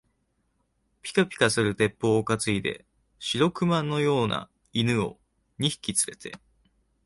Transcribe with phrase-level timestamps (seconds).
[1.03, 2.87] ぴかぴかする鉄砲をかついで、
[3.19, 5.19] 白熊のような犬を
[5.59, 6.35] 二匹つれて、